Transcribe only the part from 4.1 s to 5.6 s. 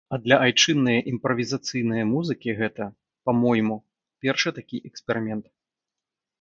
першы такі эксперымент.